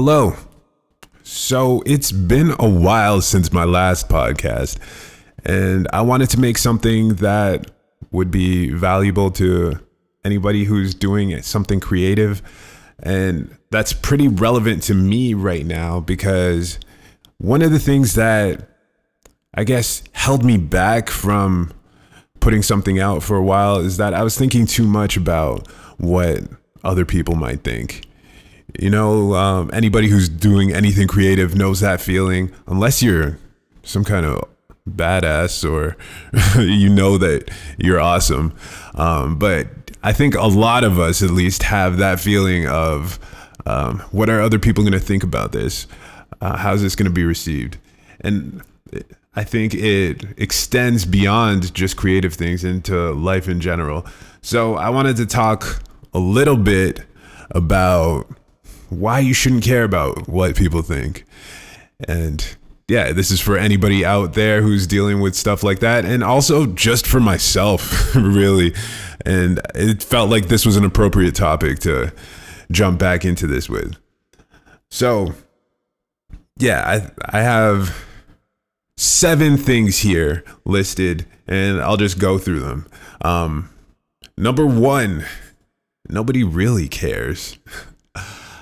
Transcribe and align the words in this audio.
Hello. 0.00 0.36
So 1.24 1.82
it's 1.84 2.12
been 2.12 2.54
a 2.60 2.68
while 2.68 3.20
since 3.20 3.52
my 3.52 3.64
last 3.64 4.08
podcast, 4.08 4.78
and 5.44 5.88
I 5.92 6.02
wanted 6.02 6.30
to 6.30 6.38
make 6.38 6.56
something 6.56 7.16
that 7.16 7.68
would 8.12 8.30
be 8.30 8.70
valuable 8.70 9.32
to 9.32 9.80
anybody 10.24 10.62
who's 10.62 10.94
doing 10.94 11.42
something 11.42 11.80
creative. 11.80 12.42
And 13.00 13.52
that's 13.72 13.92
pretty 13.92 14.28
relevant 14.28 14.84
to 14.84 14.94
me 14.94 15.34
right 15.34 15.66
now 15.66 15.98
because 15.98 16.78
one 17.38 17.60
of 17.60 17.72
the 17.72 17.80
things 17.80 18.14
that 18.14 18.68
I 19.52 19.64
guess 19.64 20.04
held 20.12 20.44
me 20.44 20.58
back 20.58 21.10
from 21.10 21.72
putting 22.38 22.62
something 22.62 23.00
out 23.00 23.24
for 23.24 23.36
a 23.36 23.42
while 23.42 23.80
is 23.80 23.96
that 23.96 24.14
I 24.14 24.22
was 24.22 24.38
thinking 24.38 24.64
too 24.64 24.86
much 24.86 25.16
about 25.16 25.66
what 25.96 26.44
other 26.84 27.04
people 27.04 27.34
might 27.34 27.64
think. 27.64 28.07
You 28.78 28.90
know, 28.90 29.34
um, 29.34 29.70
anybody 29.72 30.08
who's 30.08 30.28
doing 30.28 30.72
anything 30.72 31.08
creative 31.08 31.56
knows 31.56 31.80
that 31.80 32.00
feeling, 32.00 32.52
unless 32.66 33.02
you're 33.02 33.38
some 33.82 34.04
kind 34.04 34.24
of 34.24 34.48
badass 34.88 35.68
or 35.68 35.96
you 36.62 36.88
know 36.88 37.18
that 37.18 37.50
you're 37.76 38.00
awesome. 38.00 38.54
Um, 38.94 39.38
but 39.38 39.68
I 40.02 40.12
think 40.12 40.34
a 40.34 40.46
lot 40.46 40.84
of 40.84 40.98
us, 40.98 41.22
at 41.22 41.30
least, 41.30 41.64
have 41.64 41.98
that 41.98 42.20
feeling 42.20 42.66
of 42.68 43.18
um, 43.66 43.98
what 44.12 44.30
are 44.30 44.40
other 44.40 44.58
people 44.58 44.84
going 44.84 44.92
to 44.92 45.00
think 45.00 45.24
about 45.24 45.52
this? 45.52 45.86
Uh, 46.40 46.56
how's 46.56 46.82
this 46.82 46.94
going 46.94 47.06
to 47.08 47.12
be 47.12 47.24
received? 47.24 47.78
And 48.20 48.62
I 49.34 49.44
think 49.44 49.74
it 49.74 50.24
extends 50.36 51.04
beyond 51.04 51.74
just 51.74 51.96
creative 51.96 52.34
things 52.34 52.64
into 52.64 53.12
life 53.12 53.48
in 53.48 53.60
general. 53.60 54.06
So 54.40 54.74
I 54.74 54.90
wanted 54.90 55.16
to 55.16 55.26
talk 55.26 55.82
a 56.14 56.18
little 56.18 56.56
bit 56.56 57.04
about 57.50 58.28
why 58.90 59.20
you 59.20 59.34
shouldn't 59.34 59.64
care 59.64 59.84
about 59.84 60.28
what 60.28 60.56
people 60.56 60.82
think. 60.82 61.24
And 62.06 62.56
yeah, 62.88 63.12
this 63.12 63.30
is 63.30 63.40
for 63.40 63.58
anybody 63.58 64.04
out 64.04 64.32
there 64.32 64.62
who's 64.62 64.86
dealing 64.86 65.20
with 65.20 65.34
stuff 65.34 65.62
like 65.62 65.80
that. 65.80 66.04
And 66.04 66.24
also 66.24 66.66
just 66.66 67.06
for 67.06 67.20
myself, 67.20 68.14
really. 68.16 68.74
And 69.26 69.60
it 69.74 70.02
felt 70.02 70.30
like 70.30 70.48
this 70.48 70.64
was 70.64 70.76
an 70.76 70.84
appropriate 70.84 71.34
topic 71.34 71.80
to 71.80 72.12
jump 72.70 72.98
back 72.98 73.24
into 73.24 73.46
this 73.46 73.68
with. 73.68 73.96
So, 74.90 75.34
yeah, 76.56 77.10
I, 77.30 77.38
I 77.38 77.42
have 77.42 78.04
seven 78.96 79.56
things 79.56 79.98
here 79.98 80.42
listed, 80.64 81.26
and 81.46 81.80
I'll 81.80 81.96
just 81.98 82.18
go 82.18 82.38
through 82.38 82.60
them. 82.60 82.86
Um, 83.20 83.70
number 84.36 84.66
one, 84.66 85.24
nobody 86.08 86.42
really 86.42 86.88
cares. 86.88 87.58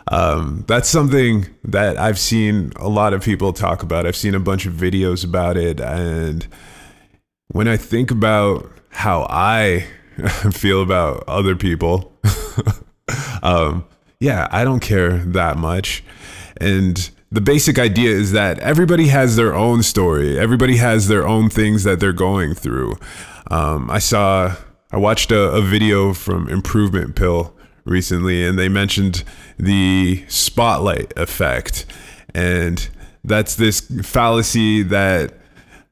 Um, 0.09 0.65
that's 0.69 0.89
something 0.89 1.47
that 1.65 1.99
I've 1.99 2.19
seen 2.19 2.73
a 2.77 2.89
lot 2.89 3.13
of 3.13 3.23
people 3.23 3.53
talk 3.53 3.83
about. 3.83 4.07
I've 4.07 4.17
seen 4.17 4.35
a 4.35 4.41
bunch 4.41 4.67
of 4.67 4.75
videos 4.75 5.25
about 5.25 5.57
it. 5.57 5.81
And 5.81 6.47
when 7.49 7.67
I 7.67 7.77
think 7.77 8.11
about 8.11 8.71
how 8.91 9.27
I 9.29 9.87
feel 10.53 10.83
about 10.83 11.25
other 11.27 11.57
people, 11.57 12.13
um, 13.43 13.85
yeah, 14.21 14.49
I 14.51 14.65
don't 14.65 14.81
care 14.81 15.19
that 15.19 15.57
much. 15.57 16.05
And 16.59 17.11
the 17.33 17.41
basic 17.41 17.79
idea 17.79 18.11
is 18.11 18.33
that 18.33 18.59
everybody 18.61 19.09
has 19.09 19.37
their 19.37 19.55
own 19.55 19.83
story, 19.83 20.39
everybody 20.39 20.77
has 20.77 21.09
their 21.09 21.27
own 21.27 21.51
things 21.51 21.83
that 21.85 21.99
they're 21.99 22.13
going 22.13 22.55
through. 22.55 22.97
Um, 23.51 23.91
I 23.91 23.99
saw, 23.99 24.55
I 24.93 24.97
watched 24.99 25.33
a, 25.33 25.51
a 25.51 25.63
video 25.63 26.15
from 26.15 26.49
Improvement 26.49 27.17
Pill 27.17 27.56
recently, 27.87 28.45
and 28.45 28.59
they 28.59 28.69
mentioned 28.69 29.25
the 29.59 30.25
spotlight 30.29 31.13
effect, 31.17 31.87
and 32.35 32.89
that's 33.25 33.57
this 33.57 33.81
fallacy 34.03 34.83
that 34.83 35.33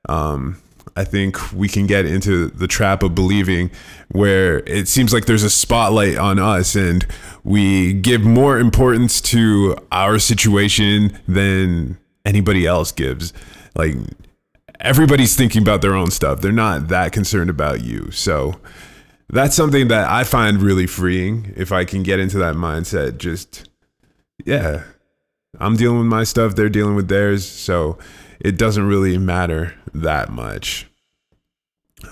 um, 0.09 0.61
I 0.97 1.05
think 1.05 1.53
we 1.53 1.69
can 1.69 1.87
get 1.87 2.07
into 2.07 2.49
the 2.49 2.69
trap 2.69 3.03
of 3.03 3.15
believing 3.15 3.71
where 4.09 4.59
it 4.61 4.87
seems 4.87 5.13
like 5.13 5.27
there's 5.27 5.43
a 5.43 5.51
spotlight 5.51 6.17
on 6.17 6.39
us 6.39 6.77
and 6.77 7.05
we 7.43 7.93
give 7.93 8.23
more 8.23 8.59
importance 8.59 9.21
to 9.23 9.77
our 9.91 10.19
situation 10.19 11.19
than 11.27 11.99
anybody 12.25 12.67
else 12.67 12.93
gives. 12.93 13.33
Like 13.75 13.97
everybody's 14.79 15.35
thinking 15.35 15.63
about 15.63 15.83
their 15.83 15.97
own 15.97 16.13
stuff. 16.13 16.41
They're 16.41 16.53
not 16.53 16.89
that 16.89 17.13
concerned 17.13 17.51
about 17.51 17.83
you. 17.83 18.13
So 18.13 18.61
that's 19.29 19.57
something 19.57 19.89
that 19.89 20.09
I 20.09 20.25
find 20.25 20.63
really 20.63 20.87
freeing 20.87 21.53
if 21.57 21.73
I 21.73 21.85
can 21.85 22.03
get 22.03 22.21
into 22.21 22.39
that 22.39 22.55
mindset. 22.55 23.19
Just, 23.19 23.69
yeah, 24.45 24.85
I'm 25.59 25.77
dealing 25.77 25.99
with 25.99 26.07
my 26.07 26.25
stuff, 26.25 26.55
they're 26.55 26.69
dealing 26.69 26.95
with 26.95 27.09
theirs. 27.09 27.47
So 27.47 27.99
it 28.41 28.59
doesn't 28.59 28.87
really 28.87 29.19
matter 29.19 29.75
that 29.93 30.31
much. 30.31 30.87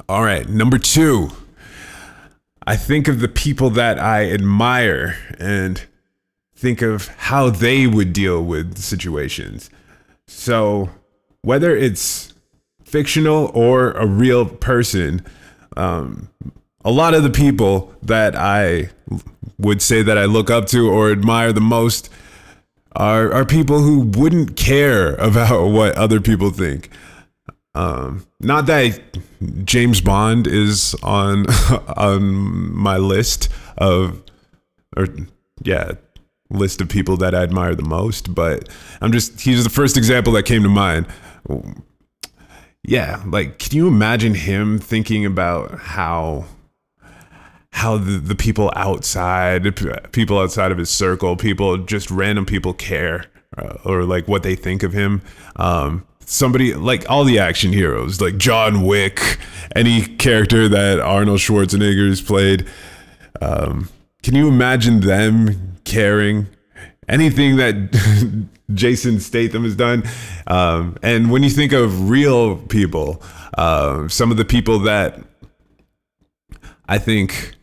All 0.08 0.22
right, 0.22 0.48
number 0.48 0.78
two, 0.78 1.30
I 2.66 2.76
think 2.76 3.08
of 3.08 3.20
the 3.20 3.28
people 3.28 3.70
that 3.70 3.98
I 3.98 4.30
admire 4.30 5.16
and 5.38 5.82
think 6.54 6.80
of 6.80 7.08
how 7.08 7.50
they 7.50 7.86
would 7.86 8.12
deal 8.12 8.42
with 8.42 8.78
situations. 8.78 9.68
So 10.28 10.90
whether 11.42 11.76
it's 11.76 12.32
fictional 12.84 13.50
or 13.52 13.90
a 13.92 14.06
real 14.06 14.46
person, 14.46 15.26
um, 15.76 16.28
a 16.84 16.90
lot 16.90 17.14
of 17.14 17.22
the 17.22 17.30
people 17.30 17.94
that 18.02 18.34
I 18.36 18.90
would 19.58 19.80
say 19.80 20.02
that 20.02 20.18
I 20.18 20.24
look 20.24 20.50
up 20.50 20.66
to 20.68 20.90
or 20.90 21.10
admire 21.10 21.52
the 21.52 21.60
most 21.60 22.10
are 22.94 23.32
are 23.32 23.44
people 23.44 23.80
who 23.80 24.00
wouldn't 24.00 24.56
care 24.56 25.14
about 25.18 25.68
what 25.68 25.96
other 25.96 26.20
people 26.20 26.50
think. 26.50 26.90
Um, 27.74 28.26
not 28.40 28.66
that 28.66 29.00
James 29.64 30.00
Bond 30.00 30.46
is 30.46 30.94
on 31.02 31.46
on 31.96 32.74
my 32.74 32.96
list 32.96 33.48
of 33.78 34.22
or 34.96 35.06
yeah 35.62 35.92
list 36.50 36.82
of 36.82 36.88
people 36.88 37.16
that 37.16 37.34
I 37.34 37.42
admire 37.42 37.74
the 37.74 37.82
most, 37.82 38.34
but 38.34 38.68
I'm 39.00 39.12
just 39.12 39.40
he's 39.40 39.64
the 39.64 39.70
first 39.70 39.96
example 39.96 40.34
that 40.34 40.42
came 40.42 40.62
to 40.62 40.68
mind. 40.68 41.06
Yeah, 42.84 43.22
like 43.26 43.58
can 43.58 43.76
you 43.76 43.88
imagine 43.88 44.34
him 44.34 44.78
thinking 44.78 45.24
about 45.24 45.78
how 45.78 46.44
how 47.72 47.96
the, 47.96 48.18
the 48.18 48.34
people 48.34 48.70
outside, 48.76 49.64
people 50.12 50.38
outside 50.38 50.70
of 50.70 50.78
his 50.78 50.90
circle, 50.90 51.36
people, 51.36 51.78
just 51.78 52.10
random 52.10 52.46
people 52.46 52.72
care 52.74 53.24
uh, 53.56 53.76
or 53.84 54.04
like 54.04 54.28
what 54.28 54.42
they 54.42 54.54
think 54.54 54.82
of 54.82 54.92
him. 54.92 55.22
Um, 55.56 56.06
somebody 56.20 56.74
like 56.74 57.08
all 57.10 57.24
the 57.24 57.38
action 57.38 57.72
heroes, 57.72 58.20
like 58.20 58.36
John 58.36 58.82
Wick, 58.82 59.38
any 59.74 60.02
character 60.02 60.68
that 60.68 61.00
Arnold 61.00 61.40
Schwarzenegger's 61.40 62.20
played. 62.20 62.66
Um, 63.40 63.88
can 64.22 64.34
you 64.34 64.48
imagine 64.48 65.00
them 65.00 65.78
caring? 65.84 66.46
Anything 67.08 67.56
that 67.56 68.48
Jason 68.74 69.18
Statham 69.18 69.64
has 69.64 69.74
done. 69.74 70.04
Um, 70.46 70.96
and 71.02 71.30
when 71.30 71.42
you 71.42 71.50
think 71.50 71.72
of 71.72 72.08
real 72.10 72.56
people, 72.56 73.22
uh, 73.54 74.08
some 74.08 74.30
of 74.30 74.36
the 74.36 74.44
people 74.44 74.78
that 74.80 75.20
I 76.88 76.98
think 76.98 77.54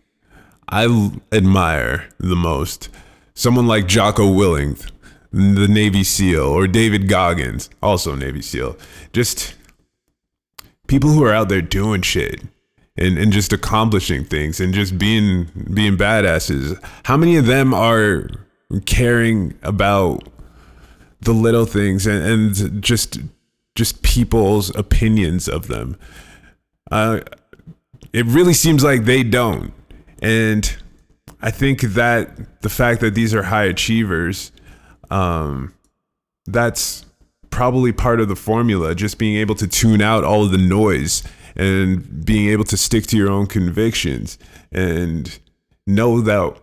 I 0.69 1.11
admire 1.31 2.09
the 2.19 2.35
most 2.35 2.89
someone 3.33 3.67
like 3.67 3.87
Jocko 3.87 4.27
Willink, 4.27 4.91
the 5.31 5.67
Navy 5.67 6.03
SEAL, 6.03 6.43
or 6.43 6.67
David 6.67 7.07
Goggins, 7.07 7.69
also 7.81 8.15
Navy 8.15 8.41
SEAL. 8.41 8.77
Just 9.11 9.55
people 10.87 11.09
who 11.09 11.23
are 11.23 11.33
out 11.33 11.49
there 11.49 11.61
doing 11.61 12.01
shit 12.01 12.41
and, 12.97 13.17
and 13.17 13.31
just 13.31 13.53
accomplishing 13.53 14.25
things 14.25 14.59
and 14.59 14.73
just 14.73 14.97
being 14.99 15.47
being 15.73 15.97
badasses. 15.97 16.77
How 17.05 17.17
many 17.17 17.37
of 17.37 17.47
them 17.47 17.73
are 17.73 18.29
caring 18.85 19.57
about 19.63 20.27
the 21.21 21.33
little 21.33 21.65
things 21.65 22.05
and, 22.05 22.23
and 22.23 22.83
just 22.83 23.19
just 23.75 24.03
people's 24.03 24.75
opinions 24.75 25.47
of 25.47 25.67
them? 25.67 25.97
Uh, 26.91 27.21
it 28.13 28.25
really 28.25 28.53
seems 28.53 28.83
like 28.83 29.05
they 29.05 29.23
don't. 29.23 29.73
And 30.21 30.77
I 31.41 31.51
think 31.51 31.81
that 31.81 32.61
the 32.61 32.69
fact 32.69 33.01
that 33.01 33.15
these 33.15 33.33
are 33.33 33.43
high 33.43 33.65
achievers, 33.65 34.51
um, 35.09 35.73
that's 36.45 37.05
probably 37.49 37.91
part 37.91 38.19
of 38.19 38.27
the 38.27 38.35
formula, 38.35 38.95
just 38.95 39.17
being 39.17 39.37
able 39.37 39.55
to 39.55 39.67
tune 39.67 40.01
out 40.01 40.23
all 40.23 40.43
of 40.43 40.51
the 40.51 40.57
noise 40.57 41.23
and 41.55 42.25
being 42.25 42.49
able 42.49 42.63
to 42.65 42.77
stick 42.77 43.07
to 43.07 43.17
your 43.17 43.29
own 43.29 43.47
convictions 43.47 44.37
and 44.71 45.39
know 45.87 46.21
that 46.21 46.55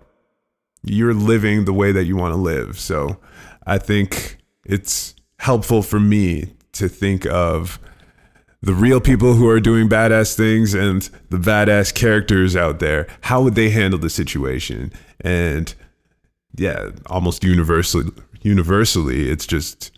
you're 0.82 1.14
living 1.14 1.64
the 1.64 1.72
way 1.72 1.92
that 1.92 2.04
you 2.04 2.16
want 2.16 2.32
to 2.32 2.40
live. 2.40 2.78
So 2.78 3.18
I 3.66 3.78
think 3.78 4.38
it's 4.64 5.14
helpful 5.38 5.82
for 5.82 6.00
me 6.00 6.54
to 6.72 6.88
think 6.88 7.26
of 7.26 7.78
the 8.66 8.74
real 8.74 9.00
people 9.00 9.34
who 9.34 9.48
are 9.48 9.60
doing 9.60 9.88
badass 9.88 10.36
things 10.36 10.74
and 10.74 11.02
the 11.30 11.36
badass 11.36 11.94
characters 11.94 12.56
out 12.56 12.80
there, 12.80 13.06
how 13.20 13.40
would 13.40 13.54
they 13.54 13.70
handle 13.70 13.98
the 13.98 14.10
situation? 14.10 14.92
And 15.20 15.72
yeah, 16.56 16.90
almost 17.06 17.44
universally 17.44 18.10
universally, 18.42 19.30
it's 19.30 19.46
just 19.46 19.96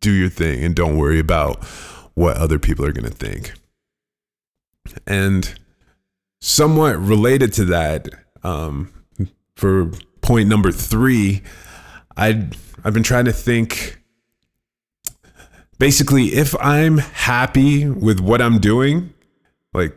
do 0.00 0.10
your 0.10 0.28
thing 0.28 0.64
and 0.64 0.74
don't 0.74 0.96
worry 0.96 1.20
about 1.20 1.64
what 2.14 2.36
other 2.36 2.58
people 2.58 2.84
are 2.84 2.92
going 2.92 3.08
to 3.08 3.16
think. 3.16 3.52
And 5.06 5.54
somewhat 6.40 6.98
related 6.98 7.52
to 7.54 7.64
that, 7.66 8.08
um, 8.42 8.92
for 9.54 9.92
point 10.20 10.48
number 10.48 10.72
three, 10.72 11.42
I 12.16 12.48
I've 12.82 12.94
been 12.94 13.04
trying 13.04 13.26
to 13.26 13.32
think. 13.32 13.97
Basically, 15.78 16.34
if 16.34 16.54
I'm 16.60 16.98
happy 16.98 17.88
with 17.88 18.20
what 18.20 18.42
I'm 18.42 18.58
doing, 18.58 19.12
like 19.72 19.94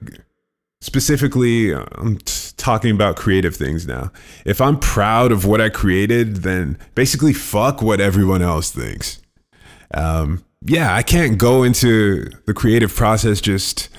specifically, 0.81 1.73
I'm 1.73 2.17
t- 2.17 2.51
talking 2.57 2.91
about 2.91 3.15
creative 3.15 3.55
things 3.55 3.87
now. 3.87 4.11
If 4.45 4.61
I'm 4.61 4.79
proud 4.79 5.31
of 5.31 5.45
what 5.45 5.61
I 5.61 5.69
created, 5.69 6.37
then 6.37 6.77
basically 6.95 7.33
fuck 7.33 7.81
what 7.81 7.99
everyone 7.99 8.41
else 8.41 8.71
thinks. 8.71 9.19
Um, 9.93 10.43
yeah, 10.63 10.95
I 10.95 11.03
can't 11.03 11.37
go 11.37 11.63
into 11.63 12.29
the 12.45 12.53
creative 12.53 12.95
process 12.95 13.41
just 13.41 13.89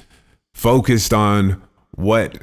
focused 0.55 1.13
on 1.13 1.63
what 1.93 2.39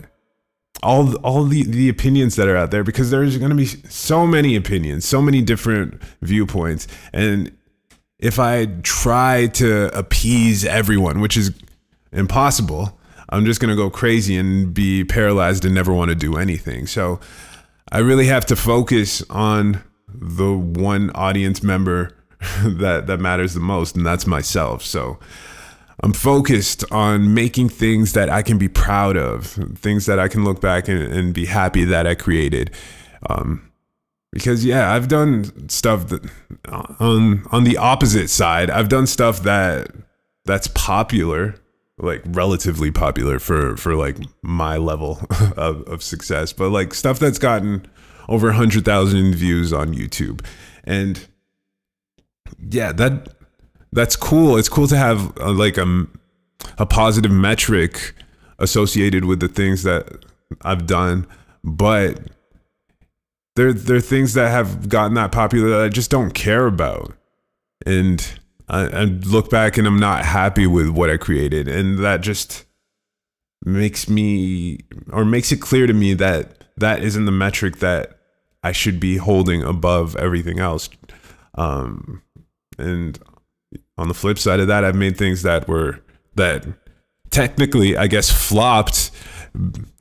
all 0.84 1.16
all 1.18 1.46
the, 1.46 1.64
the 1.64 1.90
opinions 1.90 2.36
that 2.36 2.48
are 2.48 2.56
out 2.56 2.72
there 2.72 2.84
because 2.84 3.12
there's 3.12 3.38
going 3.38 3.50
to 3.50 3.56
be 3.56 3.66
so 3.66 4.26
many 4.28 4.56
opinions, 4.56 5.06
so 5.06 5.22
many 5.22 5.42
different 5.42 6.02
viewpoints, 6.22 6.88
and 7.14 7.52
if 8.20 8.38
I 8.38 8.66
try 8.84 9.48
to 9.48 9.98
appease 9.98 10.66
everyone, 10.66 11.22
which 11.22 11.38
is 11.38 11.52
impossible, 12.12 13.00
I'm 13.30 13.46
just 13.46 13.62
going 13.62 13.70
to 13.70 13.76
go 13.76 13.90
crazy 13.90 14.36
and 14.36 14.74
be 14.74 15.04
paralyzed 15.04 15.64
and 15.66 15.74
never 15.74 15.94
want 15.94 16.10
to 16.10 16.16
do 16.16 16.36
anything. 16.36 16.88
So 16.88 17.20
I 17.92 18.00
really 18.00 18.28
have 18.28 18.46
to 18.48 18.56
focus 18.56 19.24
on 19.30 19.84
the 20.08 20.54
one 20.54 21.12
audience 21.12 21.64
member 21.64 22.16
that 22.64 23.08
that 23.08 23.20
matters 23.20 23.54
the 23.54 23.60
most 23.60 23.96
and 23.96 24.06
that's 24.06 24.26
myself. 24.28 24.84
So 24.84 25.20
I'm 26.02 26.14
focused 26.14 26.84
on 26.92 27.34
making 27.34 27.70
things 27.70 28.14
that 28.14 28.30
I 28.30 28.42
can 28.42 28.58
be 28.58 28.70
proud 28.70 29.18
of, 29.18 29.48
things 29.78 30.06
that 30.06 30.20
I 30.20 30.28
can 30.28 30.44
look 30.44 30.62
back 30.62 30.88
and, 30.88 31.02
and 31.02 31.34
be 31.34 31.46
happy 31.46 31.84
that 31.86 32.08
I 32.08 32.16
created. 32.16 32.72
Um, 33.30 33.69
because 34.32 34.64
yeah, 34.64 34.94
I've 34.94 35.08
done 35.08 35.70
stuff 35.70 36.08
that 36.10 36.30
on 37.00 37.46
on 37.52 37.64
the 37.64 37.78
opposite 37.78 38.30
side, 38.30 38.70
I've 38.70 38.90
done 38.90 39.08
stuff 39.08 39.44
that 39.44 39.92
that's 40.46 40.68
popular, 40.68 41.56
like 41.98 42.22
relatively 42.26 42.92
popular 42.92 43.40
for 43.40 43.76
for 43.78 43.96
like 43.96 44.18
my 44.42 44.78
level 44.78 45.20
of, 45.58 45.82
of 45.84 46.04
success, 46.04 46.54
but 46.54 46.70
like 46.70 46.94
stuff 46.94 47.20
that's 47.20 47.40
gotten 47.40 47.88
over 48.28 48.50
a 48.50 48.54
hundred 48.54 48.86
thousand 48.86 49.36
views 49.36 49.74
on 49.74 49.94
YouTube, 49.94 50.46
and 50.84 51.28
yeah, 52.60 52.92
that 52.94 53.30
that's 53.92 54.16
cool. 54.16 54.58
It's 54.58 54.70
cool 54.70 54.88
to 54.88 54.98
have 54.98 55.36
a, 55.38 55.52
like 55.52 55.78
a 55.78 56.06
a 56.78 56.86
positive 56.86 57.32
metric 57.32 58.14
associated 58.60 59.26
with 59.26 59.40
the 59.40 59.48
things 59.48 59.84
that 59.84 60.26
I've 60.62 60.86
done, 60.86 61.26
but 61.64 62.20
there 63.60 63.74
there 63.74 63.98
are 63.98 64.02
things 64.02 64.36
that 64.36 64.50
have 64.50 64.88
gotten 64.88 65.16
that 65.16 65.34
popular 65.34 65.70
that 65.72 65.82
I 65.82 65.90
just 65.90 66.10
don't 66.10 66.32
care 66.32 66.66
about, 66.66 67.14
and 67.86 68.26
I, 68.70 68.88
I 68.88 69.04
look 69.04 69.50
back 69.50 69.78
and 69.78 69.86
I'm 69.86 70.00
not 70.00 70.24
happy 70.24 70.66
with 70.66 70.88
what 70.88 71.10
I 71.10 71.18
created, 71.18 71.68
and 71.68 72.00
that 72.00 72.22
just 72.22 72.66
makes 73.66 74.08
me 74.08 74.80
or 75.12 75.26
makes 75.26 75.52
it 75.52 75.58
clear 75.58 75.88
to 75.88 75.94
me 75.94 76.14
that 76.14 76.64
that 76.78 77.04
isn't 77.04 77.26
the 77.26 77.34
metric 77.34 77.80
that 77.80 78.20
I 78.64 78.72
should 78.72 78.98
be 78.98 79.18
holding 79.18 79.62
above 79.64 80.16
everything 80.16 80.60
else. 80.60 80.88
Um, 81.56 82.22
and 82.78 83.20
on 83.98 84.08
the 84.08 84.14
flip 84.14 84.40
side 84.40 84.62
of 84.62 84.68
that, 84.68 84.86
I've 84.86 84.96
made 84.96 85.18
things 85.18 85.42
that 85.42 85.68
were 85.68 86.00
that 86.36 86.66
technically, 87.30 87.98
I 87.98 88.08
guess, 88.08 88.32
flopped 88.32 89.12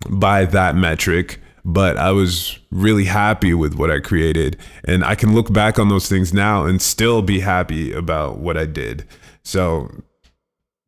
by 0.08 0.44
that 0.44 0.76
metric, 0.76 1.40
but 1.68 1.98
I 1.98 2.12
was 2.12 2.58
really 2.70 3.04
happy 3.04 3.52
with 3.52 3.74
what 3.74 3.90
I 3.90 4.00
created. 4.00 4.56
And 4.84 5.04
I 5.04 5.14
can 5.14 5.34
look 5.34 5.52
back 5.52 5.78
on 5.78 5.90
those 5.90 6.08
things 6.08 6.32
now 6.32 6.64
and 6.64 6.80
still 6.80 7.20
be 7.20 7.40
happy 7.40 7.92
about 7.92 8.38
what 8.38 8.56
I 8.56 8.64
did. 8.64 9.06
So, 9.42 9.90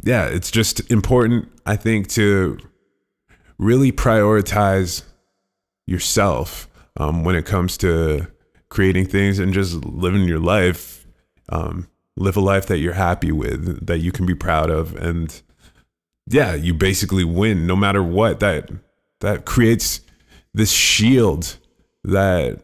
yeah, 0.02 0.24
it's 0.24 0.50
just 0.50 0.90
important, 0.90 1.50
I 1.66 1.76
think, 1.76 2.08
to 2.12 2.58
really 3.58 3.92
prioritize 3.92 5.02
yourself 5.86 6.66
um, 6.96 7.24
when 7.24 7.36
it 7.36 7.44
comes 7.44 7.76
to 7.78 8.26
creating 8.70 9.04
things 9.04 9.38
and 9.38 9.52
just 9.52 9.84
living 9.84 10.24
your 10.24 10.40
life. 10.40 11.06
Um, 11.50 11.88
live 12.16 12.38
a 12.38 12.40
life 12.40 12.66
that 12.68 12.78
you're 12.78 12.94
happy 12.94 13.32
with, 13.32 13.86
that 13.86 13.98
you 13.98 14.12
can 14.12 14.24
be 14.24 14.34
proud 14.34 14.70
of, 14.70 14.94
and 14.94 15.42
yeah, 16.28 16.54
you 16.54 16.72
basically 16.72 17.24
win 17.24 17.66
no 17.66 17.74
matter 17.74 18.02
what. 18.02 18.38
That 18.38 18.70
that 19.20 19.44
creates 19.44 20.00
this 20.54 20.70
shield 20.72 21.56
that 22.04 22.60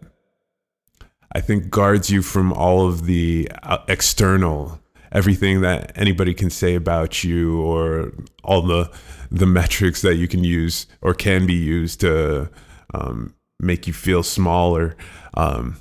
I 1.32 1.40
think 1.40 1.70
guards 1.70 2.10
you 2.10 2.22
from 2.22 2.52
all 2.52 2.86
of 2.88 3.06
the 3.06 3.50
uh, 3.62 3.78
external 3.88 4.80
everything 5.12 5.62
that 5.62 5.92
anybody 5.96 6.34
can 6.34 6.50
say 6.50 6.74
about 6.74 7.24
you 7.24 7.60
or 7.62 8.12
all 8.44 8.62
the 8.62 8.90
the 9.30 9.46
metrics 9.46 10.02
that 10.02 10.16
you 10.16 10.28
can 10.28 10.44
use 10.44 10.86
or 11.00 11.14
can 11.14 11.46
be 11.46 11.54
used 11.54 12.00
to 12.00 12.50
um, 12.94 13.34
make 13.58 13.86
you 13.86 13.92
feel 13.92 14.22
smaller. 14.22 14.96
Um, 15.34 15.76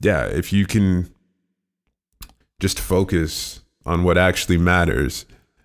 yeah, 0.00 0.26
if 0.26 0.52
you 0.52 0.66
can 0.66 1.12
just 2.60 2.78
focus 2.78 3.60
on 3.86 4.04
what 4.04 4.18
actually 4.18 4.58
matters, 4.58 5.24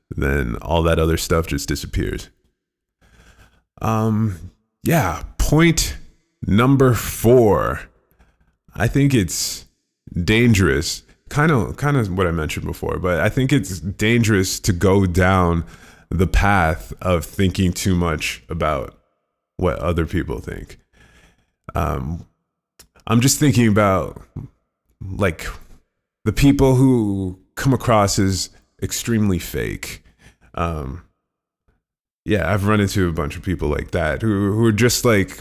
then 0.10 0.56
all 0.62 0.84
that 0.84 1.00
other 1.00 1.18
stuff 1.18 1.48
just 1.48 1.68
disappears. 1.68 2.30
Um, 3.82 4.52
yeah, 4.84 5.24
point 5.48 5.96
number 6.46 6.94
four. 6.94 7.80
I 8.76 8.90
think 8.90 9.14
it's 9.14 9.66
dangerous. 10.26 11.04
Kind 11.30 11.54
of, 11.54 11.78
kind 11.78 11.96
of 11.96 12.12
what 12.18 12.28
I 12.28 12.32
mentioned 12.32 12.66
before, 12.66 13.00
but 13.00 13.22
I 13.22 13.30
think 13.30 13.54
it's 13.54 13.80
dangerous 13.80 14.60
to 14.60 14.74
go 14.74 15.06
down 15.06 15.64
the 16.10 16.28
path 16.28 16.92
of 17.02 17.24
thinking 17.24 17.72
too 17.72 17.96
much 17.96 18.44
about 18.50 19.00
what 19.56 19.80
other 19.80 20.06
people 20.06 20.40
think. 20.40 20.80
Um, 21.74 22.28
I'm 23.08 23.22
just 23.22 23.40
thinking 23.40 23.70
about 23.70 24.22
like 25.02 25.48
the 26.26 26.34
people 26.34 26.76
who 26.76 27.40
come 27.56 27.74
across 27.74 28.20
as 28.20 28.50
extremely 28.84 29.40
fake. 29.40 30.04
Um, 30.56 31.07
yeah, 32.28 32.52
I've 32.52 32.68
run 32.68 32.82
into 32.82 33.08
a 33.08 33.14
bunch 33.14 33.38
of 33.38 33.42
people 33.42 33.70
like 33.70 33.92
that 33.92 34.22
who 34.22 34.52
who 34.52 34.66
are 34.66 34.74
just 34.74 35.06
like 35.06 35.40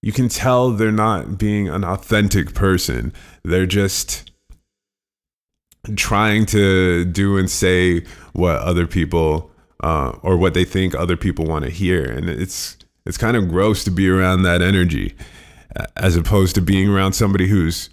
you 0.00 0.12
can 0.12 0.28
tell 0.28 0.70
they're 0.70 0.92
not 0.92 1.36
being 1.36 1.68
an 1.68 1.84
authentic 1.84 2.54
person. 2.54 3.12
They're 3.42 3.66
just 3.66 4.30
trying 5.96 6.46
to 6.46 7.04
do 7.04 7.36
and 7.38 7.50
say 7.50 8.04
what 8.34 8.56
other 8.58 8.86
people 8.86 9.50
uh, 9.82 10.10
or 10.22 10.36
what 10.36 10.54
they 10.54 10.64
think 10.64 10.94
other 10.94 11.16
people 11.16 11.44
want 11.44 11.64
to 11.64 11.72
hear, 11.72 12.04
and 12.04 12.30
it's 12.30 12.76
it's 13.04 13.18
kind 13.18 13.36
of 13.36 13.48
gross 13.48 13.82
to 13.82 13.90
be 13.90 14.08
around 14.08 14.44
that 14.44 14.62
energy, 14.62 15.16
as 15.96 16.14
opposed 16.14 16.54
to 16.54 16.60
being 16.60 16.88
around 16.88 17.14
somebody 17.14 17.48
who's 17.48 17.90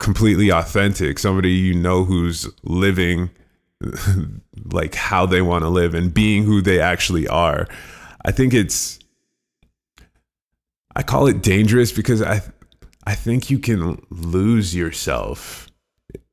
completely 0.00 0.50
authentic, 0.50 1.20
somebody 1.20 1.52
you 1.52 1.74
know 1.74 2.02
who's 2.02 2.48
living 2.64 3.30
like 4.72 4.94
how 4.94 5.26
they 5.26 5.42
want 5.42 5.62
to 5.62 5.68
live 5.68 5.94
and 5.94 6.12
being 6.12 6.44
who 6.44 6.60
they 6.60 6.80
actually 6.80 7.28
are. 7.28 7.66
I 8.24 8.32
think 8.32 8.52
it's 8.54 8.98
I 10.96 11.02
call 11.02 11.28
it 11.28 11.42
dangerous 11.42 11.92
because 11.92 12.22
I 12.22 12.42
I 13.06 13.14
think 13.14 13.50
you 13.50 13.58
can 13.58 14.04
lose 14.10 14.74
yourself 14.74 15.68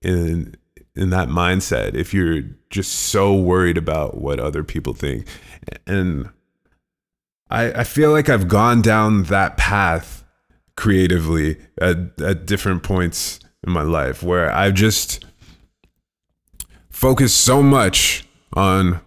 in 0.01 0.55
in 0.95 1.09
that 1.11 1.27
mindset 1.27 1.93
if 1.93 2.13
you're 2.13 2.41
just 2.69 2.91
so 2.91 3.35
worried 3.35 3.77
about 3.77 4.17
what 4.17 4.39
other 4.39 4.63
people 4.63 4.93
think. 4.93 5.27
And 5.85 6.29
I 7.49 7.81
I 7.81 7.83
feel 7.83 8.11
like 8.11 8.27
I've 8.27 8.47
gone 8.47 8.81
down 8.81 9.23
that 9.23 9.57
path 9.57 10.23
creatively 10.75 11.57
at 11.79 12.19
at 12.19 12.47
different 12.47 12.81
points 12.81 13.39
in 13.65 13.71
my 13.71 13.83
life 13.83 14.23
where 14.23 14.51
I've 14.51 14.73
just 14.73 15.23
focused 16.95 17.41
so 17.41 17.61
much 17.61 18.25
on 18.53 19.01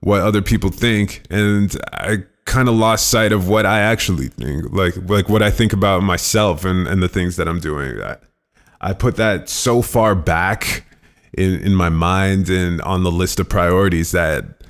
what 0.00 0.22
other 0.22 0.40
people 0.40 0.70
think 0.70 1.22
and 1.30 1.76
I 1.92 2.24
kind 2.46 2.68
of 2.68 2.74
lost 2.74 3.08
sight 3.08 3.30
of 3.32 3.46
what 3.46 3.66
I 3.66 3.80
actually 3.80 4.28
think 4.28 4.72
like 4.72 4.94
like 5.08 5.28
what 5.28 5.42
I 5.42 5.50
think 5.50 5.72
about 5.74 6.02
myself 6.02 6.64
and 6.64 6.88
and 6.88 7.02
the 7.02 7.08
things 7.08 7.36
that 7.36 7.46
I'm 7.46 7.60
doing 7.60 8.00
I, 8.00 8.16
I 8.80 8.92
put 8.94 9.16
that 9.16 9.50
so 9.50 9.82
far 9.82 10.14
back 10.14 10.86
in 11.36 11.60
in 11.60 11.74
my 11.74 11.90
mind 11.90 12.48
and 12.48 12.80
on 12.80 13.02
the 13.02 13.10
list 13.10 13.38
of 13.38 13.48
priorities 13.50 14.12
that 14.12 14.62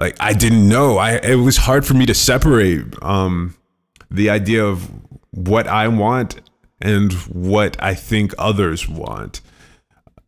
like 0.00 0.16
I 0.20 0.32
didn't 0.32 0.66
know 0.66 0.96
I 0.96 1.16
it 1.16 1.36
was 1.36 1.58
hard 1.58 1.84
for 1.84 1.92
me 1.92 2.06
to 2.06 2.14
separate 2.14 2.84
um 3.02 3.54
the 4.10 4.30
idea 4.30 4.64
of 4.64 4.88
what 5.32 5.66
I 5.66 5.88
want 5.88 6.40
and 6.80 7.12
what 7.12 7.76
I 7.82 7.94
think 7.94 8.32
others 8.38 8.88
want. 8.88 9.40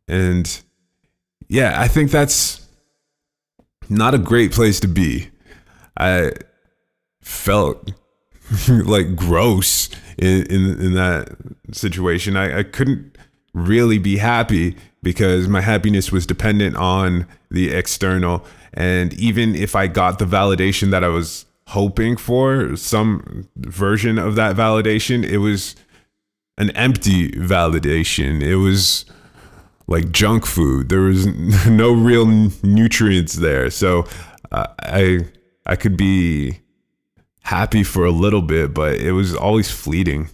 And 0.08 0.62
yeah, 1.48 1.80
I 1.80 1.88
think 1.88 2.10
that's 2.10 2.66
not 3.88 4.14
a 4.14 4.18
great 4.18 4.52
place 4.52 4.80
to 4.80 4.88
be. 4.88 5.30
I 5.98 6.32
felt 7.20 7.92
like 8.68 9.16
gross 9.16 9.88
in, 10.18 10.46
in, 10.46 10.80
in 10.80 10.94
that 10.94 11.36
situation. 11.72 12.36
I, 12.36 12.60
I 12.60 12.62
couldn't 12.62 13.16
really 13.54 13.98
be 13.98 14.18
happy 14.18 14.76
because 15.02 15.48
my 15.48 15.60
happiness 15.60 16.12
was 16.12 16.26
dependent 16.26 16.76
on 16.76 17.26
the 17.50 17.70
external. 17.70 18.44
And 18.74 19.14
even 19.14 19.54
if 19.54 19.74
I 19.74 19.86
got 19.86 20.18
the 20.18 20.24
validation 20.24 20.90
that 20.90 21.02
I 21.02 21.08
was 21.08 21.46
hoping 21.68 22.16
for, 22.16 22.76
some 22.76 23.48
version 23.56 24.18
of 24.18 24.34
that 24.36 24.56
validation, 24.56 25.24
it 25.24 25.38
was 25.38 25.74
an 26.58 26.70
empty 26.70 27.30
validation. 27.32 28.42
It 28.42 28.56
was 28.56 29.04
like 29.86 30.10
junk 30.12 30.46
food. 30.46 30.88
There 30.88 31.00
was 31.00 31.26
no 31.66 31.92
real 31.92 32.26
nutrients 32.62 33.34
there. 33.34 33.70
So 33.70 34.06
uh, 34.50 34.66
I 34.80 35.26
I 35.64 35.76
could 35.76 35.96
be 35.96 36.60
happy 37.42 37.82
for 37.82 38.04
a 38.04 38.10
little 38.10 38.42
bit, 38.42 38.74
but 38.74 38.96
it 38.96 39.12
was 39.12 39.34
always 39.34 39.70
fleeting. 39.70 40.28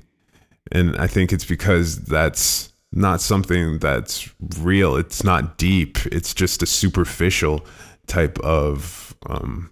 And 0.70 0.96
I 0.96 1.06
think 1.06 1.32
it's 1.32 1.44
because 1.44 1.98
that's 1.98 2.72
not 2.92 3.20
something 3.20 3.78
that's 3.78 4.30
real. 4.58 4.96
It's 4.96 5.24
not 5.24 5.58
deep. 5.58 5.98
It's 6.06 6.32
just 6.32 6.62
a 6.62 6.66
superficial 6.66 7.66
type 8.06 8.38
of 8.40 9.14
um, 9.26 9.70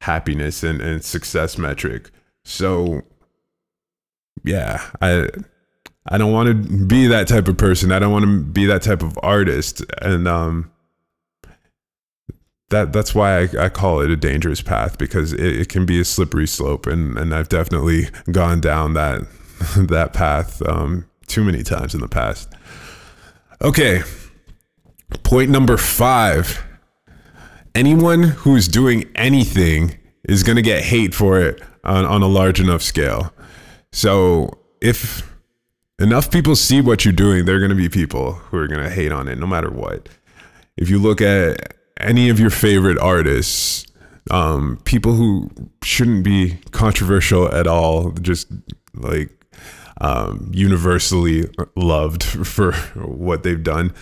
happiness 0.00 0.62
and, 0.62 0.80
and 0.80 1.04
success 1.04 1.58
metric. 1.58 2.10
So 2.44 3.02
yeah, 4.44 4.82
I 5.02 5.28
I 6.08 6.18
don't 6.18 6.32
want 6.32 6.48
to 6.48 6.86
be 6.86 7.06
that 7.08 7.28
type 7.28 7.48
of 7.48 7.56
person. 7.56 7.92
I 7.92 7.98
don't 7.98 8.12
want 8.12 8.24
to 8.24 8.40
be 8.42 8.66
that 8.66 8.82
type 8.82 9.02
of 9.02 9.18
artist. 9.22 9.82
And 10.00 10.28
um 10.28 10.70
that 12.70 12.92
that's 12.92 13.14
why 13.14 13.42
I, 13.42 13.66
I 13.66 13.68
call 13.68 14.00
it 14.00 14.10
a 14.10 14.16
dangerous 14.16 14.60
path 14.60 14.98
because 14.98 15.32
it, 15.32 15.40
it 15.40 15.68
can 15.68 15.86
be 15.86 16.00
a 16.00 16.04
slippery 16.04 16.48
slope 16.48 16.86
and, 16.86 17.16
and 17.16 17.32
I've 17.32 17.48
definitely 17.48 18.08
gone 18.30 18.60
down 18.60 18.94
that 18.94 19.22
that 19.76 20.12
path 20.12 20.62
um, 20.62 21.08
too 21.26 21.44
many 21.44 21.62
times 21.62 21.94
in 21.94 22.00
the 22.00 22.08
past. 22.08 22.52
Okay. 23.62 24.02
Point 25.22 25.50
number 25.50 25.76
five. 25.76 26.62
Anyone 27.74 28.22
who's 28.22 28.68
doing 28.68 29.04
anything 29.14 29.98
is 30.24 30.42
going 30.42 30.56
to 30.56 30.62
get 30.62 30.82
hate 30.82 31.14
for 31.14 31.40
it 31.40 31.62
on, 31.84 32.04
on 32.04 32.22
a 32.22 32.26
large 32.26 32.60
enough 32.60 32.82
scale. 32.82 33.32
So 33.92 34.58
if 34.80 35.35
enough 35.98 36.30
people 36.30 36.56
see 36.56 36.80
what 36.80 37.04
you're 37.04 37.12
doing, 37.12 37.44
they're 37.44 37.58
going 37.58 37.70
to 37.70 37.76
be 37.76 37.88
people 37.88 38.32
who 38.32 38.58
are 38.58 38.68
going 38.68 38.82
to 38.82 38.90
hate 38.90 39.12
on 39.12 39.28
it 39.28 39.38
no 39.38 39.46
matter 39.46 39.70
what. 39.70 40.08
If 40.76 40.90
you 40.90 40.98
look 40.98 41.20
at 41.20 41.74
any 41.98 42.28
of 42.28 42.38
your 42.38 42.50
favorite 42.50 42.98
artists, 42.98 43.86
um, 44.30 44.78
people 44.84 45.12
who 45.12 45.50
shouldn't 45.82 46.24
be 46.24 46.58
controversial 46.70 47.52
at 47.52 47.66
all, 47.66 48.10
just 48.12 48.48
like 48.94 49.30
um, 50.00 50.50
universally 50.52 51.48
loved 51.74 52.22
for 52.46 52.72
what 52.94 53.42
they've 53.42 53.62
done. 53.62 53.94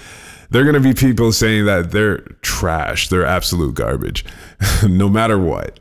They're 0.50 0.64
going 0.64 0.74
to 0.74 0.80
be 0.80 0.94
people 0.94 1.32
saying 1.32 1.66
that 1.66 1.90
they're 1.90 2.18
trash, 2.42 3.08
they're 3.08 3.26
absolute 3.26 3.74
garbage, 3.74 4.24
no 4.88 5.08
matter 5.08 5.38
what 5.38 5.80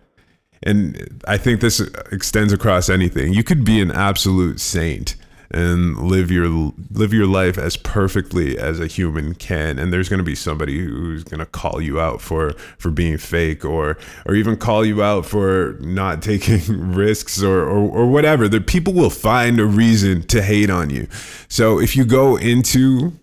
and 0.65 1.21
I 1.27 1.37
think 1.37 1.59
this 1.59 1.79
extends 2.11 2.53
across 2.53 2.89
anything. 2.89 3.33
You 3.33 3.43
could 3.43 3.65
be 3.65 3.81
an 3.81 3.91
absolute 3.91 4.59
saint 4.59 5.15
and 5.53 5.97
live 5.97 6.31
your 6.31 6.73
live 6.91 7.13
your 7.13 7.27
life 7.27 7.57
as 7.57 7.77
perfectly 7.77 8.57
as 8.57 8.79
a 8.79 8.87
human 8.87 9.35
can. 9.35 9.77
And 9.77 9.93
there's 9.93 10.09
going 10.09 10.19
to 10.19 10.23
be 10.23 10.35
somebody 10.35 10.79
who's 10.79 11.23
going 11.23 11.39
to 11.39 11.45
call 11.45 11.81
you 11.81 11.99
out 11.99 12.21
for 12.21 12.53
for 12.77 12.91
being 12.91 13.17
fake 13.17 13.63
or 13.63 13.97
or 14.25 14.35
even 14.35 14.57
call 14.57 14.85
you 14.85 15.03
out 15.03 15.25
for 15.25 15.77
not 15.79 16.21
taking 16.21 16.93
risks 16.93 17.41
or 17.41 17.61
or, 17.61 17.89
or 17.89 18.07
whatever. 18.09 18.47
The 18.47 18.61
people 18.61 18.93
will 18.93 19.09
find 19.09 19.59
a 19.59 19.65
reason 19.65 20.23
to 20.27 20.41
hate 20.41 20.69
on 20.69 20.89
you. 20.89 21.07
So 21.47 21.79
if 21.79 21.95
you 21.95 22.05
go 22.05 22.35
into 22.37 23.13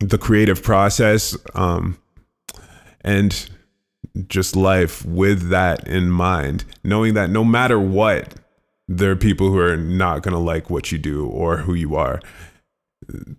the 0.00 0.18
creative 0.18 0.62
process 0.62 1.36
um 1.54 1.98
and 3.00 3.50
just 4.26 4.56
life 4.56 5.04
with 5.04 5.50
that 5.50 5.86
in 5.86 6.10
mind, 6.10 6.64
knowing 6.82 7.14
that 7.14 7.30
no 7.30 7.44
matter 7.44 7.78
what, 7.78 8.34
there 8.88 9.10
are 9.10 9.16
people 9.16 9.50
who 9.50 9.58
are 9.58 9.76
not 9.76 10.22
going 10.22 10.32
to 10.32 10.38
like 10.40 10.70
what 10.70 10.90
you 10.90 10.98
do 10.98 11.26
or 11.26 11.58
who 11.58 11.74
you 11.74 11.94
are. 11.94 12.20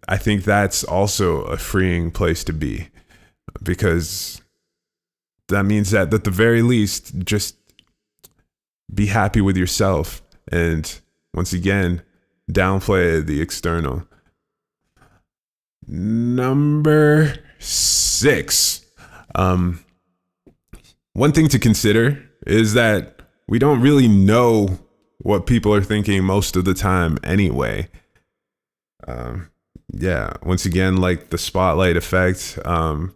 I 0.07 0.17
think 0.17 0.43
that's 0.43 0.83
also 0.83 1.41
a 1.43 1.57
freeing 1.57 2.11
place 2.11 2.43
to 2.45 2.53
be 2.53 2.89
because 3.63 4.41
that 5.47 5.63
means 5.63 5.91
that 5.91 6.13
at 6.13 6.23
the 6.23 6.31
very 6.31 6.61
least, 6.61 7.17
just 7.19 7.55
be 8.93 9.07
happy 9.07 9.41
with 9.41 9.57
yourself. 9.57 10.21
And 10.51 10.99
once 11.33 11.51
again, 11.51 12.03
downplay 12.51 13.25
the 13.25 13.41
external. 13.41 14.05
Number 15.87 17.33
six. 17.57 18.85
Um, 19.35 19.83
one 21.13 21.31
thing 21.31 21.47
to 21.49 21.59
consider 21.59 22.23
is 22.45 22.73
that 22.75 23.21
we 23.47 23.57
don't 23.59 23.81
really 23.81 24.07
know 24.07 24.79
what 25.19 25.45
people 25.45 25.73
are 25.73 25.83
thinking 25.83 26.23
most 26.23 26.55
of 26.55 26.65
the 26.65 26.73
time 26.73 27.17
anyway. 27.23 27.89
Um, 29.07 29.49
yeah, 29.91 30.33
once 30.43 30.65
again, 30.65 30.97
like 30.97 31.29
the 31.29 31.37
spotlight 31.37 31.97
effect, 31.97 32.59
um, 32.65 33.15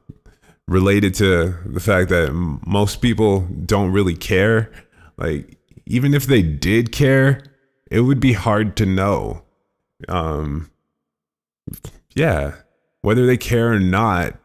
related 0.67 1.13
to 1.15 1.55
the 1.65 1.79
fact 1.79 2.10
that 2.10 2.31
most 2.65 3.01
people 3.01 3.41
don't 3.65 3.91
really 3.91 4.15
care. 4.15 4.72
Like, 5.17 5.57
even 5.86 6.13
if 6.13 6.25
they 6.25 6.41
did 6.41 6.91
care, 6.91 7.43
it 7.91 8.01
would 8.01 8.19
be 8.19 8.33
hard 8.33 8.75
to 8.77 8.86
know. 8.86 9.43
Um, 10.10 10.72
yeah, 12.15 12.55
whether 13.01 13.25
they 13.25 13.38
care 13.38 13.74
or 13.74 13.79
not, 13.79 14.36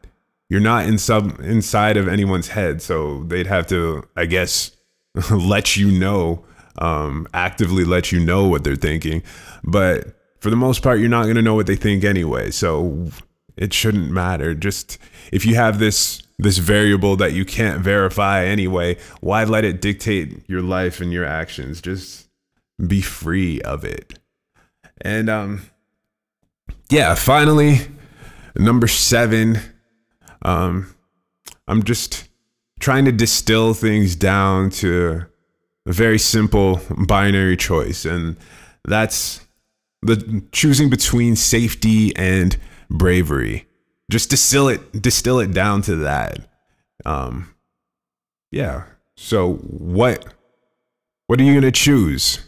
you're 0.48 0.60
not 0.60 0.86
in 0.86 0.98
sub 0.98 1.38
inside 1.40 1.96
of 1.96 2.08
anyone's 2.08 2.48
head, 2.48 2.82
so 2.82 3.22
they'd 3.24 3.46
have 3.46 3.66
to, 3.68 4.04
I 4.16 4.26
guess, 4.26 4.72
let 5.30 5.76
you 5.76 5.90
know, 5.90 6.44
um, 6.78 7.26
actively 7.34 7.84
let 7.84 8.12
you 8.12 8.20
know 8.20 8.46
what 8.46 8.64
they're 8.64 8.76
thinking. 8.76 9.22
But 9.64 10.14
for 10.40 10.50
the 10.50 10.56
most 10.56 10.82
part, 10.82 11.00
you're 11.00 11.08
not 11.08 11.24
going 11.24 11.36
to 11.36 11.42
know 11.42 11.54
what 11.54 11.66
they 11.66 11.76
think 11.76 12.04
anyway. 12.04 12.50
So 12.50 13.10
it 13.56 13.72
shouldn't 13.72 14.10
matter. 14.10 14.54
Just 14.54 14.98
if 15.32 15.44
you 15.44 15.54
have 15.56 15.78
this 15.78 16.22
this 16.40 16.58
variable 16.58 17.16
that 17.16 17.32
you 17.32 17.44
can't 17.44 17.80
verify 17.80 18.44
anyway, 18.44 18.96
why 19.20 19.42
let 19.42 19.64
it 19.64 19.80
dictate 19.80 20.48
your 20.48 20.62
life 20.62 21.00
and 21.00 21.12
your 21.12 21.24
actions? 21.24 21.80
Just 21.80 22.28
be 22.86 23.00
free 23.00 23.60
of 23.62 23.84
it. 23.84 24.18
And 25.00 25.28
um 25.28 25.62
yeah, 26.90 27.14
finally, 27.16 27.80
number 28.56 28.86
7 28.86 29.60
um, 30.42 30.94
I'm 31.66 31.82
just 31.82 32.28
trying 32.80 33.04
to 33.04 33.12
distill 33.12 33.74
things 33.74 34.16
down 34.16 34.70
to 34.70 35.26
a 35.88 35.92
very 35.92 36.18
simple 36.18 36.80
binary 37.06 37.56
choice, 37.56 38.04
and 38.04 38.36
that's 38.84 39.46
the 40.02 40.44
choosing 40.52 40.90
between 40.90 41.34
safety 41.34 42.14
and 42.14 42.56
bravery. 42.90 43.66
Just 44.10 44.30
distill 44.30 44.68
it, 44.68 45.02
distill 45.02 45.40
it 45.40 45.52
down 45.52 45.82
to 45.82 45.96
that. 45.96 46.48
Um, 47.04 47.54
yeah. 48.50 48.84
So 49.16 49.54
what? 49.54 50.24
What 51.26 51.40
are 51.40 51.44
you 51.44 51.54
gonna 51.54 51.72
choose? 51.72 52.44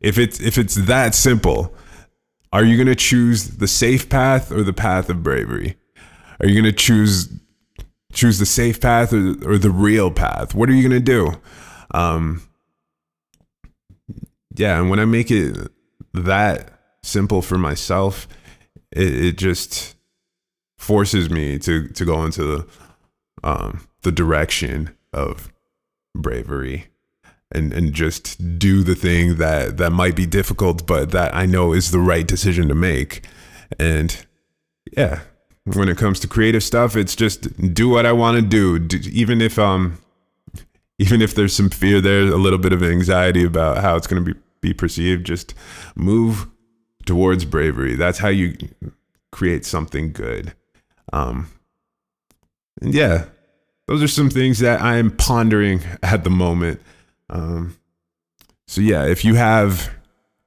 If 0.00 0.18
it's 0.18 0.40
if 0.40 0.58
it's 0.58 0.74
that 0.74 1.14
simple, 1.14 1.74
are 2.52 2.64
you 2.64 2.76
gonna 2.76 2.94
choose 2.94 3.56
the 3.56 3.68
safe 3.68 4.08
path 4.08 4.52
or 4.52 4.62
the 4.62 4.72
path 4.72 5.08
of 5.08 5.22
bravery? 5.22 5.76
Are 6.40 6.46
you 6.46 6.60
to 6.60 6.72
choose 6.72 7.28
choose 8.12 8.38
the 8.38 8.46
safe 8.46 8.80
path 8.80 9.12
or, 9.12 9.34
or 9.48 9.58
the 9.58 9.70
real 9.70 10.10
path? 10.10 10.54
What 10.54 10.68
are 10.68 10.74
you 10.74 10.82
to 10.90 11.00
do? 11.00 11.32
Um, 11.94 12.42
yeah, 14.54 14.78
and 14.78 14.90
when 14.90 14.98
I 14.98 15.04
make 15.04 15.30
it 15.30 15.56
that 16.12 16.68
simple 17.02 17.40
for 17.40 17.56
myself, 17.56 18.28
it, 18.90 19.14
it 19.14 19.38
just 19.38 19.94
forces 20.76 21.30
me 21.30 21.58
to 21.60 21.88
to 21.88 22.04
go 22.04 22.24
into 22.24 22.42
the 22.42 22.66
um, 23.42 23.86
the 24.02 24.12
direction 24.12 24.94
of 25.12 25.52
bravery 26.14 26.88
and 27.52 27.72
and 27.72 27.92
just 27.92 28.58
do 28.58 28.82
the 28.82 28.94
thing 28.96 29.36
that 29.36 29.76
that 29.76 29.90
might 29.90 30.16
be 30.16 30.26
difficult, 30.26 30.86
but 30.86 31.12
that 31.12 31.34
I 31.34 31.46
know 31.46 31.72
is 31.72 31.90
the 31.90 32.00
right 32.00 32.26
decision 32.26 32.68
to 32.68 32.74
make. 32.74 33.24
And 33.78 34.26
yeah, 34.96 35.20
when 35.64 35.88
it 35.88 35.96
comes 35.96 36.20
to 36.20 36.28
creative 36.28 36.62
stuff 36.62 36.94
it's 36.94 37.16
just 37.16 37.72
do 37.72 37.88
what 37.88 38.04
i 38.04 38.12
want 38.12 38.36
to 38.36 38.42
do. 38.42 38.78
do 38.78 38.98
even 39.10 39.40
if 39.40 39.58
um 39.58 39.98
even 40.98 41.22
if 41.22 41.34
there's 41.34 41.54
some 41.54 41.70
fear 41.70 42.00
there 42.00 42.22
a 42.22 42.36
little 42.36 42.58
bit 42.58 42.72
of 42.72 42.82
anxiety 42.82 43.44
about 43.44 43.78
how 43.78 43.96
it's 43.96 44.06
going 44.06 44.24
to 44.24 44.34
be 44.34 44.40
be 44.64 44.74
perceived. 44.74 45.26
Just 45.26 45.54
move 45.94 46.48
towards 47.06 47.44
bravery. 47.44 47.94
That's 47.94 48.18
how 48.18 48.28
you 48.28 48.56
create 49.30 49.64
something 49.64 50.12
good. 50.12 50.54
Um, 51.12 51.48
and 52.80 52.94
yeah, 52.94 53.26
those 53.86 54.02
are 54.02 54.08
some 54.08 54.30
things 54.30 54.58
that 54.60 54.80
I 54.80 54.96
am 54.96 55.10
pondering 55.10 55.82
at 56.02 56.24
the 56.24 56.30
moment. 56.30 56.80
Um, 57.30 57.76
so 58.66 58.80
yeah, 58.80 59.04
if 59.04 59.24
you 59.24 59.34
have 59.34 59.90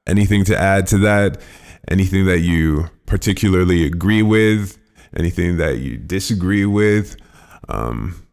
anything 0.06 0.44
to 0.46 0.58
add 0.58 0.86
to 0.88 0.98
that, 0.98 1.40
anything 1.86 2.26
that 2.26 2.40
you 2.40 2.90
particularly 3.06 3.86
agree 3.86 4.22
with, 4.22 4.76
anything 5.16 5.56
that 5.58 5.78
you 5.78 5.96
disagree 5.96 6.66
with, 6.66 7.16
um, 7.68 8.27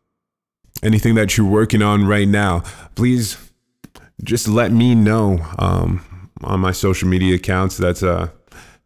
anything 0.85 1.15
that 1.15 1.35
you're 1.35 1.49
working 1.49 1.81
on 1.81 2.05
right 2.05 2.27
now, 2.27 2.63
please 2.95 3.37
just 4.23 4.47
let 4.47 4.71
me 4.71 4.95
know 4.95 5.39
um, 5.57 6.29
on 6.43 6.59
my 6.59 6.71
social 6.71 7.07
media 7.07 7.35
accounts. 7.35 7.77
That's 7.77 8.03
uh, 8.03 8.29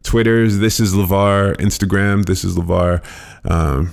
Twitter's 0.02 0.58
This 0.58 0.80
is 0.80 0.94
LeVar, 0.94 1.56
Instagram 1.56 2.24
This 2.24 2.42
is 2.42 2.56
LeVar, 2.56 3.04
um, 3.48 3.92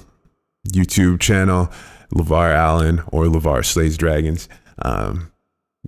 YouTube 0.73 1.19
channel 1.19 1.69
LeVar 2.13 2.53
Allen 2.53 3.01
or 3.07 3.25
LeVar 3.25 3.65
Slays 3.65 3.97
Dragons. 3.97 4.47
Um, 4.81 5.31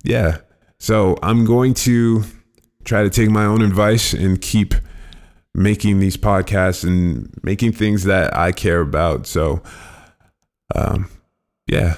yeah, 0.03 0.39
so 0.79 1.17
I'm 1.23 1.45
going 1.45 1.73
to 1.75 2.23
try 2.83 3.03
to 3.03 3.09
take 3.09 3.29
my 3.29 3.45
own 3.45 3.61
advice 3.61 4.13
and 4.13 4.41
keep 4.41 4.73
making 5.53 5.99
these 5.99 6.17
podcasts 6.17 6.83
and 6.83 7.33
making 7.43 7.73
things 7.73 8.03
that 8.03 8.35
I 8.35 8.51
care 8.51 8.81
about. 8.81 9.27
So, 9.27 9.61
um, 10.75 11.09
yeah, 11.67 11.95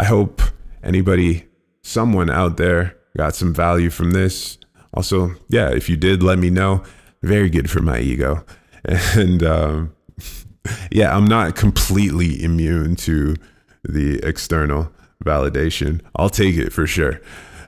I 0.00 0.04
hope 0.04 0.40
anybody, 0.82 1.44
someone 1.82 2.30
out 2.30 2.56
there 2.56 2.96
got 3.18 3.34
some 3.34 3.52
value 3.52 3.90
from 3.90 4.12
this. 4.12 4.56
Also, 4.94 5.34
yeah, 5.48 5.68
if 5.68 5.90
you 5.90 5.96
did, 5.98 6.22
let 6.22 6.38
me 6.38 6.48
know. 6.48 6.84
Very 7.22 7.50
good 7.50 7.70
for 7.70 7.82
my 7.82 8.00
ego. 8.00 8.44
And 9.14 9.42
um, 9.42 9.94
yeah, 10.90 11.14
I'm 11.14 11.26
not 11.26 11.54
completely 11.54 12.42
immune 12.42 12.96
to 12.96 13.36
the 13.84 14.20
external 14.26 14.90
validation. 15.22 16.00
I'll 16.16 16.30
take 16.30 16.56
it 16.56 16.72
for 16.72 16.86
sure, 16.86 17.20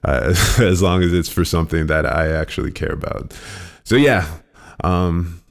uh, 0.02 0.34
as 0.58 0.80
long 0.80 1.02
as 1.02 1.12
it's 1.12 1.28
for 1.28 1.44
something 1.44 1.86
that 1.88 2.06
I 2.06 2.32
actually 2.32 2.72
care 2.72 2.92
about. 2.92 3.38
So, 3.84 3.94
yeah, 3.94 4.26
um, 4.82 5.42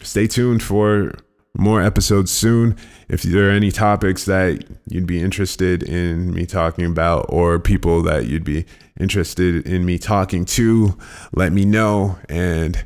stay 0.00 0.26
tuned 0.26 0.62
for 0.62 1.12
more 1.56 1.82
episodes 1.82 2.30
soon. 2.30 2.76
If 3.08 3.22
there 3.22 3.48
are 3.48 3.52
any 3.52 3.70
topics 3.70 4.24
that 4.24 4.64
you'd 4.88 5.06
be 5.06 5.20
interested 5.20 5.82
in 5.82 6.32
me 6.32 6.46
talking 6.46 6.84
about 6.84 7.26
or 7.28 7.58
people 7.58 8.02
that 8.02 8.26
you'd 8.26 8.44
be 8.44 8.66
interested 8.98 9.66
in 9.66 9.84
me 9.84 9.98
talking 9.98 10.44
to, 10.44 10.96
let 11.34 11.52
me 11.52 11.64
know. 11.64 12.18
And 12.28 12.84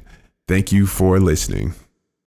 thank 0.49 0.73
you 0.73 0.87
for 0.87 1.21
listening. 1.21 1.75